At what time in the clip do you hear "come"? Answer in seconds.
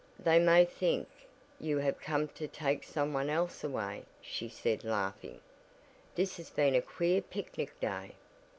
2.01-2.27